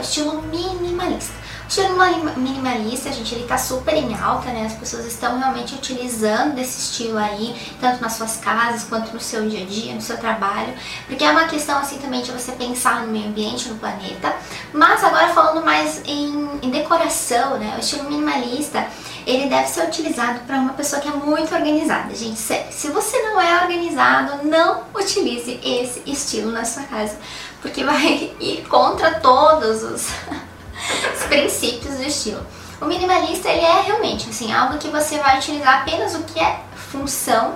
[0.00, 1.34] o estilo minimalista.
[1.64, 1.94] O estilo
[2.36, 4.66] minimalista, gente, ele tá super em alta, né?
[4.66, 9.48] As pessoas estão realmente utilizando desse estilo aí, tanto nas suas casas quanto no seu
[9.48, 10.74] dia a dia, no seu trabalho,
[11.06, 14.34] porque é uma questão assim também de você pensar no meio ambiente, no planeta.
[14.72, 17.74] Mas agora falando mais em, em decoração, né?
[17.76, 18.84] O estilo minimalista,
[19.24, 22.12] ele deve ser utilizado para uma pessoa que é muito organizada.
[22.14, 27.16] Gente, se, se você não é organizado, não utilize esse estilo na sua casa,
[27.60, 30.08] porque vai ir contra todos os,
[31.14, 32.44] os princípios do estilo.
[32.80, 36.60] O minimalista, ele é realmente assim, algo que você vai utilizar apenas o que é
[36.90, 37.54] função,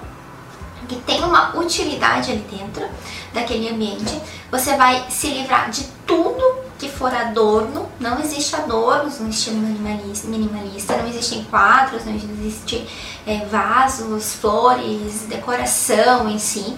[0.87, 2.87] que tem uma utilidade ali dentro
[3.33, 4.21] daquele ambiente.
[4.51, 10.97] Você vai se livrar de tudo que for adorno, não existe adornos no estilo minimalista,
[10.99, 12.87] não existem quadros, não existe
[13.27, 16.77] é, vasos, flores, decoração em si.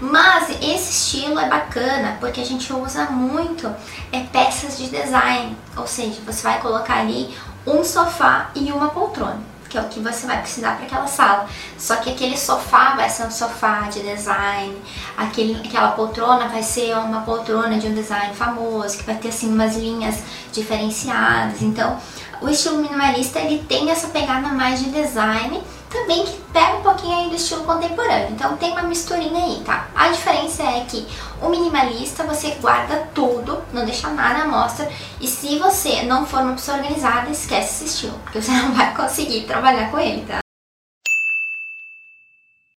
[0.00, 3.66] Mas esse estilo é bacana porque a gente usa muito
[4.12, 7.34] é, peças de design, ou seja, você vai colocar ali
[7.66, 11.46] um sofá e uma poltrona que é o que você vai precisar para aquela sala.
[11.78, 14.76] Só que aquele sofá vai ser um sofá de design,
[15.16, 19.52] aquele, aquela poltrona vai ser uma poltrona de um design famoso, que vai ter assim
[19.52, 21.62] umas linhas diferenciadas.
[21.62, 21.98] Então,
[22.40, 27.16] o estilo minimalista ele tem essa pegada mais de design, também que pega um pouquinho
[27.16, 28.28] aí do estilo contemporâneo.
[28.30, 29.86] Então tem uma misturinha aí, tá?
[29.94, 31.06] A diferença é que
[31.40, 36.40] o minimalista você guarda tudo, não deixa nada à mostra, e se você não for
[36.40, 40.45] uma pessoa organizada, esquece esse estilo, porque você não vai conseguir trabalhar com ele, tá?